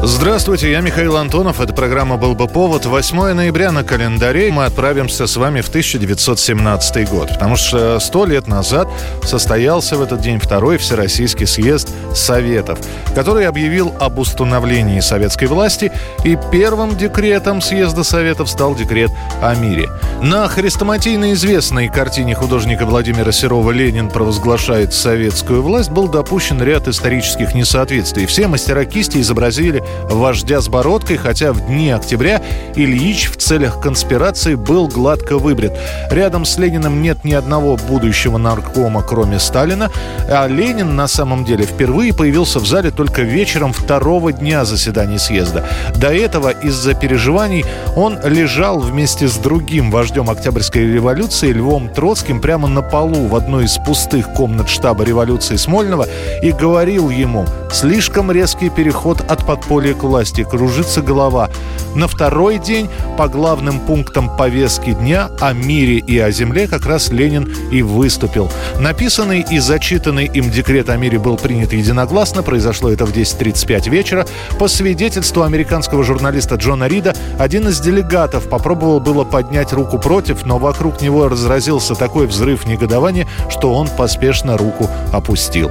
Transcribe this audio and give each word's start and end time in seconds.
Здравствуйте, 0.00 0.70
я 0.70 0.80
Михаил 0.80 1.16
Антонов. 1.16 1.60
Эта 1.60 1.72
программа 1.72 2.16
«Был 2.16 2.36
бы 2.36 2.46
повод». 2.46 2.86
8 2.86 3.32
ноября 3.32 3.72
на 3.72 3.82
календаре 3.82 4.52
мы 4.52 4.64
отправимся 4.64 5.26
с 5.26 5.36
вами 5.36 5.60
в 5.60 5.68
1917 5.68 7.08
год. 7.10 7.30
Потому 7.30 7.56
что 7.56 7.98
сто 7.98 8.24
лет 8.24 8.46
назад 8.46 8.88
состоялся 9.24 9.96
в 9.96 10.02
этот 10.02 10.20
день 10.20 10.38
второй 10.38 10.78
Всероссийский 10.78 11.48
съезд 11.48 11.88
Советов, 12.14 12.78
который 13.16 13.48
объявил 13.48 13.92
об 13.98 14.20
установлении 14.20 15.00
советской 15.00 15.46
власти, 15.46 15.90
и 16.24 16.38
первым 16.52 16.96
декретом 16.96 17.60
съезда 17.60 18.04
Советов 18.04 18.48
стал 18.48 18.76
декрет 18.76 19.10
о 19.42 19.52
мире. 19.56 19.88
На 20.22 20.46
хрестоматийно 20.46 21.32
известной 21.32 21.88
картине 21.88 22.36
художника 22.36 22.86
Владимира 22.86 23.32
Серова 23.32 23.72
«Ленин 23.72 24.10
провозглашает 24.10 24.94
советскую 24.94 25.60
власть» 25.60 25.90
был 25.90 26.06
допущен 26.06 26.62
ряд 26.62 26.86
исторических 26.86 27.52
несоответствий. 27.52 28.26
Все 28.26 28.46
мастера 28.46 28.84
кисти 28.84 29.18
изобразили 29.20 29.82
вождя 30.10 30.60
с 30.60 30.68
бородкой, 30.68 31.16
хотя 31.16 31.52
в 31.52 31.66
дни 31.66 31.90
октября 31.90 32.42
Ильич 32.74 33.30
в 33.30 33.36
целях 33.36 33.80
конспирации 33.80 34.54
был 34.54 34.88
гладко 34.88 35.38
выбрит. 35.38 35.72
Рядом 36.10 36.44
с 36.44 36.58
Лениным 36.58 37.02
нет 37.02 37.24
ни 37.24 37.32
одного 37.32 37.76
будущего 37.76 38.38
наркома, 38.38 39.02
кроме 39.02 39.38
Сталина, 39.38 39.90
а 40.28 40.46
Ленин 40.46 40.96
на 40.96 41.08
самом 41.08 41.44
деле 41.44 41.64
впервые 41.64 42.12
появился 42.14 42.58
в 42.58 42.66
зале 42.66 42.90
только 42.90 43.22
вечером 43.22 43.72
второго 43.72 44.32
дня 44.32 44.64
заседания 44.64 45.18
съезда. 45.18 45.66
До 45.96 46.12
этого 46.12 46.50
из-за 46.50 46.94
переживаний 46.94 47.64
он 47.96 48.18
лежал 48.24 48.78
вместе 48.78 49.28
с 49.28 49.36
другим 49.36 49.90
вождем 49.90 50.30
Октябрьской 50.30 50.86
революции 50.86 51.52
Львом 51.52 51.88
Троцким 51.88 52.40
прямо 52.40 52.68
на 52.68 52.82
полу 52.82 53.26
в 53.26 53.34
одной 53.34 53.64
из 53.64 53.78
пустых 53.78 54.32
комнат 54.32 54.68
штаба 54.68 55.04
революции 55.04 55.56
Смольного 55.56 56.06
и 56.42 56.52
говорил 56.52 57.10
ему 57.10 57.46
«Слишком 57.72 58.30
резкий 58.30 58.70
переход 58.70 59.20
от 59.28 59.46
подполья 59.46 59.77
подполья 59.78 59.94
к 59.94 60.02
власти, 60.02 60.42
кружится 60.42 61.02
голова. 61.02 61.50
На 61.94 62.08
второй 62.08 62.58
день 62.58 62.88
по 63.16 63.28
главным 63.28 63.78
пунктам 63.78 64.36
повестки 64.36 64.92
дня 64.92 65.30
о 65.40 65.52
мире 65.52 65.98
и 65.98 66.18
о 66.18 66.32
земле 66.32 66.66
как 66.66 66.84
раз 66.84 67.10
Ленин 67.10 67.48
и 67.70 67.82
выступил. 67.82 68.50
Написанный 68.80 69.46
и 69.48 69.60
зачитанный 69.60 70.26
им 70.26 70.50
декрет 70.50 70.90
о 70.90 70.96
мире 70.96 71.20
был 71.20 71.36
принят 71.36 71.72
единогласно. 71.72 72.42
Произошло 72.42 72.90
это 72.90 73.06
в 73.06 73.12
10.35 73.12 73.88
вечера. 73.88 74.26
По 74.58 74.66
свидетельству 74.66 75.42
американского 75.42 76.02
журналиста 76.02 76.56
Джона 76.56 76.88
Рида, 76.88 77.14
один 77.38 77.68
из 77.68 77.78
делегатов 77.78 78.48
попробовал 78.48 78.98
было 78.98 79.22
поднять 79.22 79.72
руку 79.72 79.98
против, 79.98 80.44
но 80.44 80.58
вокруг 80.58 81.00
него 81.00 81.28
разразился 81.28 81.94
такой 81.94 82.26
взрыв 82.26 82.66
негодования, 82.66 83.28
что 83.48 83.72
он 83.72 83.86
поспешно 83.86 84.56
руку 84.56 84.90
опустил. 85.12 85.70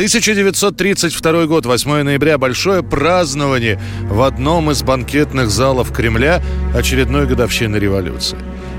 1932 0.00 1.44
год, 1.44 1.66
8 1.66 2.02
ноября, 2.04 2.38
большое 2.38 2.82
празднование 2.82 3.78
в 4.04 4.22
одном 4.22 4.70
из 4.70 4.82
банкетных 4.82 5.50
залов 5.50 5.92
Кремля 5.92 6.42
очередной 6.74 7.26
годовщины 7.26 7.76
революции. 7.76 8.38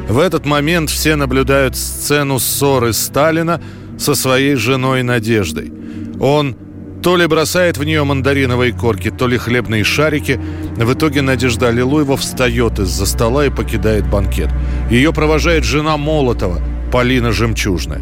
В 0.10 0.18
этот 0.18 0.48
момент 0.48 0.90
все 0.90 1.16
наблюдают 1.16 1.78
сцену 1.78 2.40
ссоры 2.40 2.92
Сталина 2.92 3.62
со 4.00 4.16
своей 4.16 4.56
женой 4.56 5.04
Надеждой. 5.04 5.72
Он 6.20 6.56
то 7.04 7.16
ли 7.16 7.28
бросает 7.28 7.78
в 7.78 7.84
нее 7.84 8.04
мандариновые 8.04 8.74
корки, 8.74 9.12
то 9.12 9.28
ли 9.28 9.38
хлебные 9.38 9.84
шарики. 9.84 10.42
В 10.76 10.92
итоге 10.92 11.22
Надежда 11.22 11.68
Аллилуева 11.68 12.18
встает 12.18 12.80
из-за 12.80 13.06
стола 13.06 13.46
и 13.46 13.52
покидает 13.52 14.10
банкет. 14.10 14.50
Ее 14.90 15.14
провожает 15.14 15.66
жена 15.66 15.98
Молотова, 15.98 16.60
Полина 16.92 17.32
Жемчужная. 17.32 18.02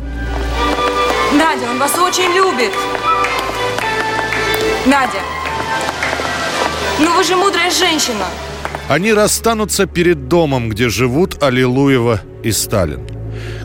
Надя, 1.34 1.70
он 1.70 1.80
вас 1.80 1.96
очень 1.98 2.34
любит. 2.34 2.72
Надя, 4.86 5.20
ну 7.00 7.18
вы 7.18 7.24
же 7.24 7.36
мудрая 7.36 7.70
женщина. 7.70 8.26
Они 8.88 9.12
расстанутся 9.14 9.86
перед 9.86 10.30
домом, 10.30 10.70
где 10.70 10.88
живут 10.88 11.44
Аллилуева 11.44 12.22
и 12.44 12.52
Сталин. 12.52 13.06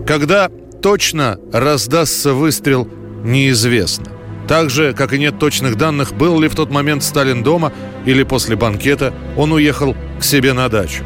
Когда 0.07 0.51
точно 0.83 1.39
раздастся 1.53 2.33
выстрел, 2.35 2.89
неизвестно. 3.23 4.07
Так 4.49 4.71
же, 4.71 4.93
как 4.93 5.13
и 5.13 5.19
нет 5.19 5.39
точных 5.39 5.77
данных, 5.77 6.13
был 6.13 6.41
ли 6.41 6.49
в 6.49 6.57
тот 6.57 6.71
момент 6.71 7.05
Сталин 7.05 7.43
дома 7.43 7.73
или 8.05 8.25
после 8.25 8.57
банкета 8.57 9.15
он 9.37 9.53
уехал 9.53 9.97
к 10.19 10.25
себе 10.25 10.53
на 10.53 10.69
дачу. 10.69 11.05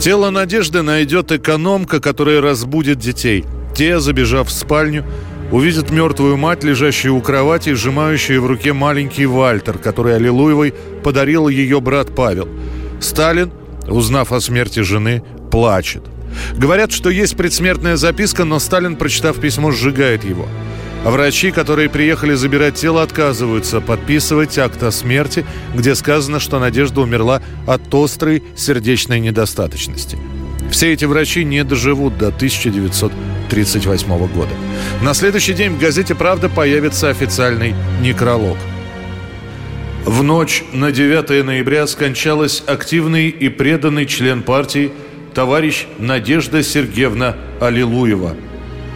Тело 0.00 0.30
Надежды 0.30 0.82
найдет 0.82 1.32
экономка, 1.32 2.00
которая 2.00 2.40
разбудит 2.40 2.98
детей. 2.98 3.44
Те, 3.74 3.98
забежав 3.98 4.48
в 4.48 4.52
спальню, 4.52 5.04
увидят 5.50 5.90
мертвую 5.90 6.36
мать, 6.36 6.64
лежащую 6.64 7.14
у 7.14 7.20
кровати 7.20 7.74
сжимающую 7.74 8.42
в 8.42 8.46
руке 8.46 8.72
маленький 8.72 9.26
Вальтер, 9.26 9.78
который 9.78 10.16
Аллилуевой 10.16 10.74
подарил 11.02 11.48
ее 11.48 11.80
брат 11.80 12.14
Павел. 12.14 12.48
Сталин, 13.00 13.50
узнав 13.86 14.32
о 14.32 14.40
смерти 14.40 14.80
жены, 14.80 15.22
плачет. 15.50 16.02
Говорят, 16.56 16.92
что 16.92 17.10
есть 17.10 17.36
предсмертная 17.36 17.96
записка, 17.96 18.44
но 18.44 18.58
Сталин, 18.58 18.96
прочитав 18.96 19.40
письмо, 19.40 19.70
сжигает 19.70 20.24
его. 20.24 20.46
А 21.04 21.10
врачи, 21.10 21.52
которые 21.52 21.88
приехали 21.88 22.34
забирать 22.34 22.74
тело, 22.74 23.02
отказываются 23.02 23.80
подписывать 23.80 24.58
акт 24.58 24.82
о 24.82 24.90
смерти, 24.90 25.46
где 25.74 25.94
сказано, 25.94 26.40
что 26.40 26.58
Надежда 26.58 27.00
умерла 27.00 27.42
от 27.66 27.94
острой 27.94 28.42
сердечной 28.56 29.20
недостаточности. 29.20 30.18
Все 30.70 30.92
эти 30.92 31.04
врачи 31.04 31.44
не 31.44 31.64
доживут 31.64 32.18
до 32.18 32.28
1938 32.28 34.08
года. 34.28 34.50
На 35.02 35.14
следующий 35.14 35.54
день 35.54 35.72
в 35.72 35.78
газете 35.78 36.14
«Правда» 36.14 36.48
появится 36.48 37.08
официальный 37.08 37.74
некролог. 38.00 38.56
В 40.04 40.22
ночь 40.22 40.62
на 40.72 40.92
9 40.92 41.44
ноября 41.44 41.86
скончалась 41.86 42.62
активный 42.66 43.28
и 43.28 43.48
преданный 43.48 44.06
член 44.06 44.42
партии 44.42 44.92
товарищ 45.34 45.86
Надежда 45.98 46.62
Сергеевна 46.62 47.36
Аллилуева. 47.60 48.36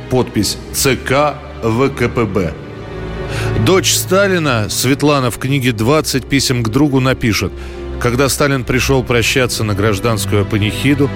Подпись 0.08 0.56
ЦК 0.72 1.34
ВКПБ. 1.62 2.54
Дочь 3.66 3.92
Сталина, 3.92 4.68
Светлана, 4.68 5.30
в 5.30 5.38
книге 5.38 5.70
«20 5.70 6.28
писем 6.28 6.62
к 6.62 6.68
другу» 6.68 7.00
напишет 7.00 7.52
Когда 8.00 8.28
Сталин 8.28 8.64
пришел 8.64 9.04
прощаться 9.04 9.64
на 9.64 9.74
гражданскую 9.74 10.46
панихиду, 10.46 11.10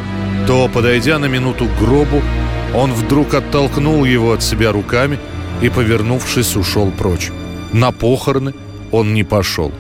то, 0.47 0.69
подойдя 0.69 1.19
на 1.19 1.27
минуту 1.27 1.67
к 1.67 1.79
гробу, 1.79 2.23
он 2.75 2.93
вдруг 2.93 3.35
оттолкнул 3.35 4.05
его 4.05 4.33
от 4.33 4.43
себя 4.43 4.73
руками 4.73 5.21
и, 5.63 5.69
повернувшись, 5.69 6.57
ушел 6.57 6.91
прочь. 6.91 7.31
На 7.73 7.93
похороны 7.93 8.53
он 8.91 9.15
не 9.15 9.23
пошел. 9.25 9.73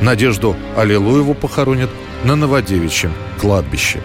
Надежду 0.00 0.56
Аллилуеву 0.76 1.34
похоронят 1.34 1.90
на 2.24 2.36
Новодевичьем 2.36 3.12
кладбище. 3.40 4.00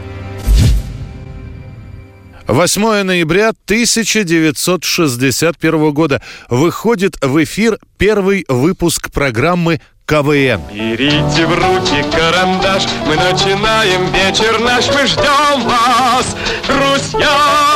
8 2.48 3.04
ноября 3.04 3.50
1961 3.50 5.92
года 5.92 6.24
выходит 6.50 7.16
в 7.22 7.42
эфир 7.42 7.78
первый 7.98 8.44
выпуск 8.50 9.10
программы 9.12 9.80
КВН. 10.06 10.62
Берите 10.74 11.46
в 11.46 11.54
руки 11.54 12.04
карандаш, 12.12 12.84
мы 13.08 13.16
начинаем 13.16 14.06
вечер 14.12 14.60
наш, 14.60 14.88
мы 14.88 15.08
ждем 15.08 15.64
вас, 15.66 16.36
друзья! 16.68 17.73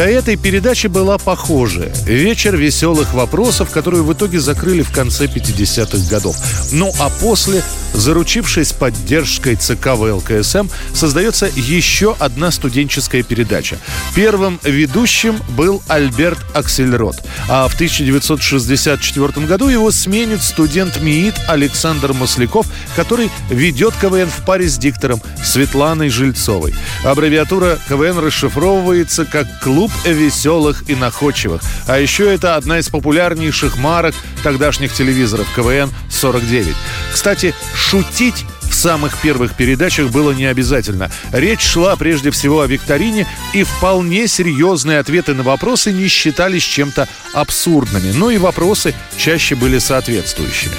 До 0.00 0.06
этой 0.06 0.36
передачи 0.36 0.86
была 0.86 1.18
похожая. 1.18 1.92
Вечер 2.06 2.56
веселых 2.56 3.12
вопросов, 3.12 3.68
которую 3.68 4.02
в 4.02 4.10
итоге 4.14 4.40
закрыли 4.40 4.80
в 4.80 4.90
конце 4.90 5.26
50-х 5.26 6.08
годов. 6.08 6.38
Ну 6.72 6.90
а 6.98 7.10
после, 7.10 7.62
заручившись 7.92 8.72
поддержкой 8.72 9.56
ЦК 9.56 9.88
ВЛКСМ, 9.96 10.68
создается 10.94 11.50
еще 11.54 12.16
одна 12.18 12.50
студенческая 12.50 13.22
передача. 13.22 13.76
Первым 14.14 14.58
ведущим 14.62 15.38
был 15.50 15.82
Альберт 15.86 16.38
Аксельрод. 16.54 17.22
А 17.50 17.68
в 17.68 17.74
1964 17.74 19.46
году 19.46 19.68
его 19.68 19.90
сменит 19.90 20.42
студент 20.42 21.02
МИИТ 21.02 21.34
Александр 21.46 22.14
Масляков, 22.14 22.64
который 22.96 23.30
ведет 23.50 23.92
КВН 24.00 24.30
в 24.30 24.46
паре 24.46 24.66
с 24.66 24.78
диктором 24.78 25.20
Светланой 25.44 26.08
Жильцовой. 26.08 26.74
Аббревиатура 27.04 27.78
КВН 27.86 28.18
расшифровывается 28.18 29.26
как 29.26 29.46
«Клуб 29.60 29.89
клуб 29.90 30.14
веселых 30.14 30.84
и 30.88 30.94
находчивых. 30.94 31.62
А 31.86 31.98
еще 31.98 32.32
это 32.32 32.56
одна 32.56 32.78
из 32.78 32.88
популярнейших 32.88 33.76
марок 33.76 34.14
тогдашних 34.42 34.92
телевизоров 34.92 35.46
КВН-49. 35.56 36.74
Кстати, 37.12 37.54
шутить 37.74 38.44
самых 38.72 39.20
первых 39.20 39.56
передачах 39.56 40.10
было 40.10 40.32
не 40.32 40.46
обязательно. 40.46 41.10
Речь 41.32 41.60
шла 41.60 41.96
прежде 41.96 42.30
всего 42.30 42.62
о 42.62 42.66
викторине, 42.66 43.26
и 43.52 43.62
вполне 43.62 44.26
серьезные 44.26 45.00
ответы 45.00 45.34
на 45.34 45.42
вопросы 45.42 45.92
не 45.92 46.08
считались 46.08 46.62
чем-то 46.62 47.08
абсурдными. 47.34 48.12
Но 48.12 48.30
и 48.30 48.38
вопросы 48.38 48.94
чаще 49.18 49.54
были 49.54 49.78
соответствующими. 49.78 50.74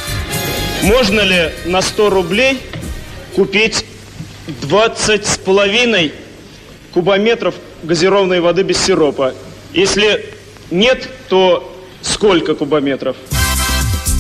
Можно 0.84 1.22
ли 1.22 1.52
на 1.66 1.82
100 1.82 2.10
рублей 2.10 2.60
купить 3.36 3.86
20 4.62 5.28
с 5.28 5.38
половиной 5.38 6.14
кубометров 6.94 7.54
газированной 7.84 8.40
воды 8.40 8.64
без 8.64 8.78
сиропа? 8.78 9.34
Если 9.74 10.26
нет, 10.70 11.08
то 11.30 11.76
сколько 12.02 12.56
кубометров? 12.56 13.16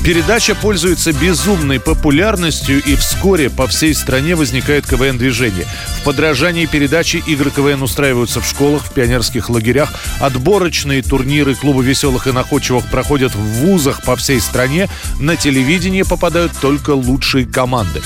Передача 0.03 0.55
пользуется 0.55 1.13
безумной 1.13 1.79
популярностью 1.79 2.81
и 2.83 2.95
вскоре 2.95 3.51
по 3.51 3.67
всей 3.67 3.93
стране 3.93 4.35
возникает 4.35 4.87
КВН-движение. 4.87 5.67
В 5.99 6.03
подражании 6.03 6.65
передачи 6.65 7.17
игры 7.27 7.51
КВН 7.51 7.83
устраиваются 7.83 8.41
в 8.41 8.47
школах, 8.47 8.83
в 8.83 8.93
пионерских 8.93 9.51
лагерях. 9.51 9.93
Отборочные 10.19 11.03
турниры 11.03 11.53
клуба 11.53 11.83
веселых 11.83 12.25
и 12.25 12.31
находчивых 12.31 12.89
проходят 12.89 13.35
в 13.35 13.37
вузах 13.37 14.01
по 14.01 14.15
всей 14.15 14.41
стране. 14.41 14.89
На 15.19 15.35
телевидение 15.35 16.03
попадают 16.03 16.51
только 16.59 16.91
лучшие 16.91 17.45
команды. 17.45 18.01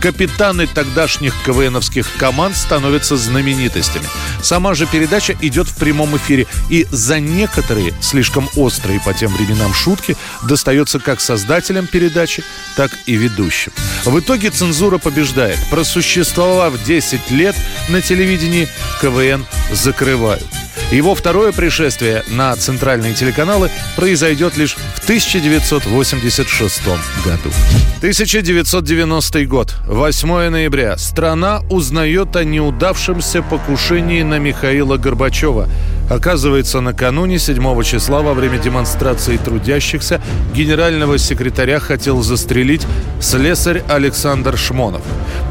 Капитаны 0.00 0.68
тогдашних 0.68 1.34
КВНовских 1.44 2.06
команд 2.16 2.56
становятся 2.56 3.16
знаменитостями. 3.16 4.06
Сама 4.40 4.74
же 4.74 4.86
передача 4.86 5.36
идет 5.40 5.66
в 5.66 5.74
прямом 5.74 6.16
эфире. 6.16 6.46
И 6.68 6.86
за 6.92 7.18
некоторые, 7.18 7.92
слишком 8.00 8.48
острые 8.54 9.00
по 9.00 9.12
тем 9.12 9.34
временам 9.34 9.74
шутки, 9.74 10.16
достается 10.44 11.00
как 11.00 11.20
создателям 11.40 11.86
передачи, 11.86 12.44
так 12.76 12.90
и 13.06 13.16
ведущим. 13.16 13.72
В 14.04 14.18
итоге 14.20 14.50
цензура 14.50 14.98
побеждает. 14.98 15.58
Просуществовав 15.70 16.74
10 16.84 17.30
лет 17.30 17.56
на 17.88 18.02
телевидении, 18.02 18.68
КВН 19.00 19.46
закрывают. 19.72 20.46
Его 20.92 21.14
второе 21.14 21.52
пришествие 21.52 22.24
на 22.28 22.54
центральные 22.56 23.14
телеканалы 23.14 23.70
произойдет 23.96 24.56
лишь 24.58 24.76
в 24.96 25.04
1986 25.04 26.84
году. 27.24 27.50
1990 27.98 29.46
год, 29.46 29.74
8 29.86 30.48
ноября. 30.50 30.98
Страна 30.98 31.60
узнает 31.70 32.36
о 32.36 32.44
неудавшемся 32.44 33.42
покушении 33.42 34.22
на 34.22 34.38
Михаила 34.38 34.98
Горбачева. 34.98 35.68
Оказывается, 36.10 36.80
накануне 36.80 37.38
7 37.38 37.82
числа 37.84 38.20
во 38.20 38.34
время 38.34 38.58
демонстрации 38.58 39.36
трудящихся 39.36 40.20
генерального 40.52 41.18
секретаря 41.18 41.78
хотел 41.78 42.20
застрелить 42.20 42.84
слесарь 43.20 43.84
Александр 43.88 44.58
Шмонов. 44.58 45.02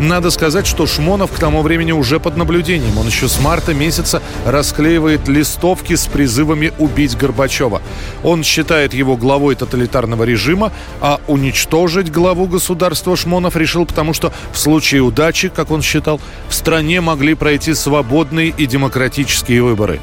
Надо 0.02 0.32
сказать, 0.32 0.68
что 0.68 0.86
Шмонов 0.86 1.32
к 1.32 1.40
тому 1.40 1.62
времени 1.62 1.94
уже 1.94 2.20
под 2.20 2.36
наблюдением. 2.36 2.98
Он 2.98 3.08
еще 3.08 3.30
с 3.30 3.40
марта 3.40 3.74
месяца 3.74 4.22
расклеивает 4.46 5.30
листовки 5.30 5.96
с 5.96 6.08
призывами 6.08 6.74
убить 6.78 7.18
Горбачева. 7.18 7.82
Он 8.22 8.44
считает 8.44 8.94
его 8.94 9.16
главой 9.16 9.56
тоталитарного 9.56 10.26
режима, 10.26 10.74
а 11.00 11.22
уничтожить 11.28 12.12
главу 12.12 12.48
государства 12.48 13.16
Шмонов 13.16 13.56
решил 13.56 13.86
потому, 13.86 14.14
что 14.14 14.34
в 14.52 14.60
случае 14.60 15.04
удачи, 15.04 15.48
как 15.48 15.72
он 15.72 15.82
считал, 15.82 16.20
в 16.50 16.54
стране 16.54 17.00
могли 17.00 17.34
пройти 17.34 17.74
свободные 17.74 18.50
и 18.50 18.66
демократические 18.66 19.64
выборы. 19.64 20.02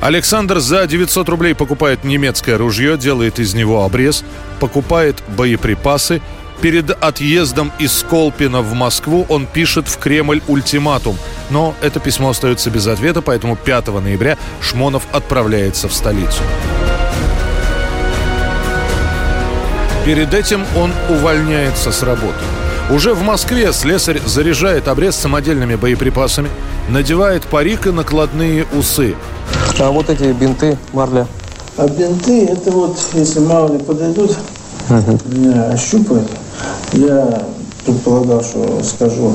Александр 0.00 0.60
за 0.60 0.86
900 0.86 1.28
рублей 1.28 1.54
покупает 1.54 2.04
немецкое 2.04 2.56
ружье, 2.56 2.96
делает 2.96 3.38
из 3.38 3.52
него 3.54 3.84
обрез, 3.84 4.24
покупает 4.58 5.22
боеприпасы. 5.28 6.22
Перед 6.62 6.90
отъездом 6.90 7.72
из 7.78 7.92
Сколпина 7.92 8.60
в 8.60 8.72
Москву 8.74 9.26
он 9.28 9.46
пишет 9.46 9.88
в 9.88 9.98
Кремль 9.98 10.42
ультиматум. 10.46 11.16
Но 11.50 11.74
это 11.82 12.00
письмо 12.00 12.30
остается 12.30 12.70
без 12.70 12.86
ответа, 12.86 13.22
поэтому 13.22 13.56
5 13.56 13.88
ноября 13.88 14.38
Шмонов 14.60 15.02
отправляется 15.12 15.88
в 15.88 15.94
столицу. 15.94 16.42
Перед 20.04 20.32
этим 20.32 20.64
он 20.76 20.92
увольняется 21.10 21.92
с 21.92 22.02
работы. 22.02 22.44
Уже 22.90 23.14
в 23.14 23.22
Москве 23.22 23.72
слесарь 23.72 24.20
заряжает 24.26 24.88
обрез 24.88 25.14
самодельными 25.14 25.76
боеприпасами, 25.76 26.50
надевает 26.88 27.44
парик 27.44 27.86
и 27.86 27.92
накладные 27.92 28.66
усы. 28.76 29.14
А 29.78 29.90
вот 29.92 30.10
эти 30.10 30.32
бинты, 30.32 30.76
марля? 30.92 31.28
А 31.76 31.86
бинты, 31.86 32.46
это 32.46 32.72
вот, 32.72 32.98
если 33.14 33.38
мало 33.38 33.72
ли 33.72 33.78
подойдут, 33.78 34.36
меня 34.88 35.66
ощупают, 35.66 36.28
я 36.94 37.44
предполагал, 37.86 38.42
что 38.42 38.82
скажу, 38.82 39.34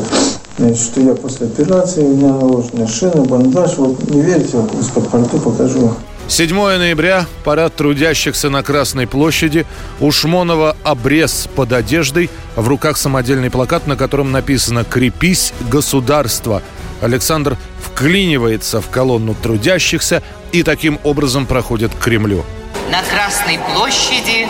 значит, 0.57 0.77
что 0.77 0.99
я 0.99 1.15
после 1.15 1.47
операции, 1.47 2.03
у 2.03 2.13
меня 2.13 2.33
наложены 2.33 2.85
шины, 2.89 3.23
бандаж, 3.23 3.77
вот 3.77 4.03
не 4.09 4.21
верите, 4.21 4.57
вот 4.57 4.73
из-под 4.81 5.07
пальто 5.07 5.37
покажу. 5.37 5.93
7 6.27 6.55
ноября, 6.55 7.27
парад 7.43 7.75
трудящихся 7.75 8.49
на 8.49 8.63
Красной 8.63 9.05
площади. 9.05 9.65
У 9.99 10.11
Шмонова 10.11 10.75
обрез 10.83 11.47
под 11.55 11.71
одеждой, 11.71 12.31
в 12.55 12.67
руках 12.67 12.97
самодельный 12.97 13.51
плакат, 13.51 13.85
на 13.85 13.95
котором 13.95 14.31
написано 14.31 14.83
«Крепись, 14.83 15.53
государство». 15.69 16.63
Александр 17.01 17.57
вклинивается 17.79 18.81
в 18.81 18.89
колонну 18.89 19.35
трудящихся 19.35 20.23
и 20.51 20.63
таким 20.63 20.99
образом 21.03 21.45
проходит 21.45 21.93
к 21.93 21.99
Кремлю. 21.99 22.43
На 22.89 23.03
Красной 23.03 23.59
площади 23.73 24.47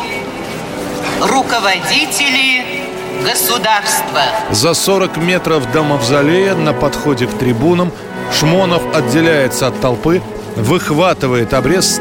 руководители 1.22 2.86
государства. 3.24 4.22
За 4.52 4.74
40 4.74 5.18
метров 5.18 5.70
до 5.74 5.84
мавзолея 5.84 6.56
на 6.56 6.74
подходе 6.74 7.28
к 7.28 7.38
трибунам 7.38 7.92
Шмонов 8.32 8.82
отделяется 8.96 9.68
от 9.68 9.80
толпы, 9.82 10.22
выхватывает 10.56 11.54
обрез, 11.54 12.00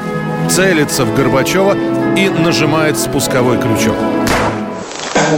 целится 0.51 1.05
в 1.05 1.15
Горбачева 1.15 1.77
и 2.17 2.29
нажимает 2.29 2.99
спусковой 2.99 3.59
крючок. 3.59 3.97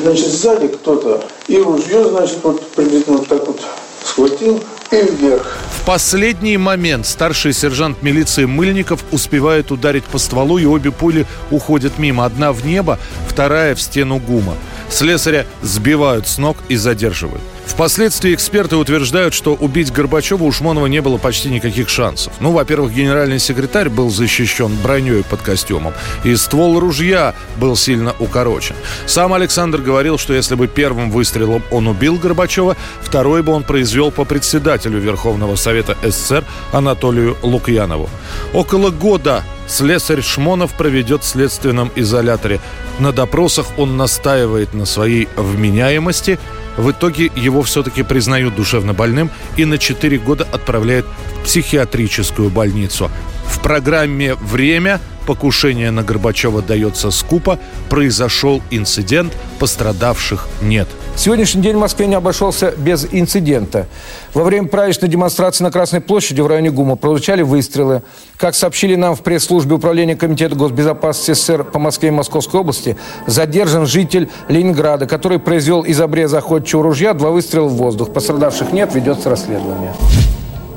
Значит, 0.02 0.26
сзади 0.26 0.68
кто-то 0.68 1.24
и 1.48 1.58
ружье, 1.58 2.08
значит, 2.08 2.38
вот 2.42 2.66
приблизительно 2.72 3.18
вот 3.18 3.28
так 3.28 3.46
вот 3.46 3.60
схватил 4.04 4.62
и 4.90 4.96
вверх. 4.96 5.58
В 5.70 5.84
последний 5.86 6.56
момент 6.56 7.06
старший 7.06 7.52
сержант 7.52 8.02
милиции 8.02 8.44
Мыльников 8.44 9.04
успевает 9.12 9.70
ударить 9.70 10.04
по 10.04 10.18
стволу, 10.18 10.58
и 10.58 10.66
обе 10.66 10.90
пули 10.90 11.26
уходят 11.50 11.98
мимо. 11.98 12.24
Одна 12.24 12.52
в 12.52 12.66
небо, 12.66 12.98
вторая 13.28 13.74
в 13.74 13.80
стену 13.80 14.18
ГУМа. 14.18 14.54
Слесаря 14.90 15.46
сбивают 15.62 16.26
с 16.26 16.38
ног 16.38 16.56
и 16.68 16.76
задерживают. 16.76 17.42
Впоследствии 17.66 18.32
эксперты 18.32 18.76
утверждают, 18.76 19.34
что 19.34 19.54
убить 19.54 19.92
Горбачева 19.92 20.44
у 20.44 20.52
Шмонова 20.52 20.86
не 20.86 21.02
было 21.02 21.18
почти 21.18 21.50
никаких 21.50 21.88
шансов. 21.88 22.32
Ну, 22.40 22.52
во-первых, 22.52 22.94
генеральный 22.94 23.38
секретарь 23.38 23.88
был 23.90 24.08
защищен 24.08 24.74
броней 24.82 25.22
под 25.24 25.42
костюмом, 25.42 25.92
и 26.24 26.34
ствол 26.36 26.80
ружья 26.80 27.34
был 27.58 27.76
сильно 27.76 28.14
укорочен. 28.18 28.76
Сам 29.06 29.34
Александр 29.34 29.80
говорил, 29.80 30.16
что 30.16 30.32
если 30.32 30.54
бы 30.54 30.68
первым 30.68 31.10
выстрелом 31.10 31.62
он 31.70 31.88
убил 31.88 32.16
Горбачева, 32.16 32.76
второй 33.02 33.42
бы 33.42 33.52
он 33.52 33.62
произвел 33.62 34.10
по 34.10 34.24
председателю 34.24 34.98
Верховного 34.98 35.56
Совета 35.56 35.96
СССР 36.02 36.44
Анатолию 36.72 37.36
Лукьянову. 37.42 38.08
Около 38.54 38.90
года 38.90 39.44
Слесарь 39.68 40.22
Шмонов 40.22 40.72
проведет 40.72 41.24
в 41.24 41.26
следственном 41.26 41.90
изоляторе. 41.96 42.60
На 42.98 43.12
допросах 43.12 43.66
он 43.76 43.96
настаивает 43.96 44.74
на 44.74 44.86
своей 44.86 45.28
вменяемости. 45.36 46.38
В 46.76 46.90
итоге 46.90 47.30
его 47.34 47.62
все-таки 47.62 48.02
признают 48.02 48.54
душевно 48.54 48.92
больным 48.92 49.30
и 49.56 49.64
на 49.64 49.78
4 49.78 50.18
года 50.18 50.46
отправляют 50.50 51.06
в 51.40 51.44
психиатрическую 51.44 52.50
больницу. 52.50 53.10
В 53.46 53.60
программе 53.60 54.34
«Время» 54.34 55.00
покушение 55.26 55.90
на 55.90 56.02
Горбачева 56.02 56.62
дается 56.62 57.10
скупо. 57.10 57.58
Произошел 57.88 58.62
инцидент, 58.70 59.32
пострадавших 59.58 60.48
нет. 60.62 60.88
Сегодняшний 61.16 61.62
день 61.62 61.76
в 61.76 61.80
Москве 61.80 62.06
не 62.06 62.14
обошелся 62.14 62.72
без 62.76 63.06
инцидента. 63.10 63.86
Во 64.34 64.44
время 64.44 64.68
праздничной 64.68 65.08
демонстрации 65.08 65.64
на 65.64 65.70
Красной 65.70 66.00
площади 66.00 66.42
в 66.42 66.46
районе 66.46 66.70
ГУМа 66.70 66.96
прозвучали 66.96 67.40
выстрелы. 67.42 68.02
Как 68.36 68.54
сообщили 68.54 68.96
нам 68.96 69.16
в 69.16 69.22
пресс-службе 69.22 69.76
Управления 69.76 70.14
Комитета 70.14 70.54
госбезопасности 70.54 71.32
СССР 71.32 71.64
по 71.64 71.78
Москве 71.78 72.10
и 72.10 72.12
Московской 72.12 72.60
области, 72.60 72.98
задержан 73.26 73.86
житель 73.86 74.28
Ленинграда, 74.48 75.06
который 75.06 75.38
произвел 75.38 75.82
из 75.82 76.00
обреза 76.00 76.38
охотчего 76.38 76.82
ружья 76.82 77.14
два 77.14 77.30
выстрела 77.30 77.66
в 77.66 77.72
воздух. 77.72 78.12
Пострадавших 78.12 78.72
нет, 78.72 78.94
ведется 78.94 79.30
расследование. 79.30 79.94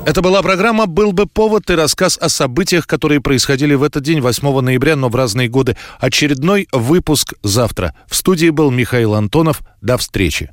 Это 0.06 0.22
была 0.22 0.42
программа 0.42 0.86
«Был 0.86 1.12
бы 1.12 1.26
повод» 1.26 1.68
и 1.70 1.74
рассказ 1.74 2.18
о 2.20 2.28
событиях, 2.28 2.86
которые 2.86 3.20
происходили 3.20 3.74
в 3.74 3.82
этот 3.82 4.02
день, 4.02 4.20
8 4.20 4.60
ноября, 4.60 4.96
но 4.96 5.08
в 5.08 5.14
разные 5.14 5.48
годы. 5.48 5.76
Очередной 5.98 6.68
выпуск 6.72 7.34
завтра. 7.42 7.94
В 8.08 8.16
студии 8.16 8.48
был 8.50 8.70
Михаил 8.70 9.14
Антонов. 9.14 9.60
До 9.80 9.98
встречи. 9.98 10.50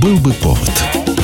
«Был 0.00 0.16
бы 0.18 0.32
повод» 0.34 1.17